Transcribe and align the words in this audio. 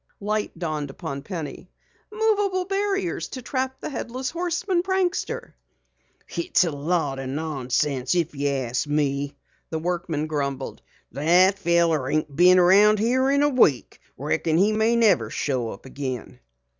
Light 0.19 0.57
dawned 0.57 0.89
upon 0.89 1.21
Penny. 1.21 1.69
"Moveable 2.11 2.65
barriers 2.65 3.27
to 3.27 3.43
trap 3.43 3.79
the 3.81 3.89
Headless 3.91 4.31
Horseman 4.31 4.81
prankster!" 4.81 5.53
"It's 6.27 6.63
a 6.63 6.71
lot 6.71 7.19
o' 7.19 7.27
nonsense 7.27 8.15
if 8.15 8.33
you 8.33 8.49
ask 8.49 8.87
me," 8.87 9.35
the 9.69 9.77
workman 9.77 10.25
grumbled. 10.25 10.81
"That 11.11 11.59
fellow 11.59 12.07
ain't 12.07 12.35
been 12.35 12.57
around 12.57 12.97
here 12.97 13.29
in 13.29 13.43
a 13.43 13.49
week. 13.49 13.99
Reckon 14.17 14.57
he 14.57 14.73
may 14.73 14.95
never 14.95 15.29
show 15.29 15.69
up 15.69 15.85
again." 15.85 16.39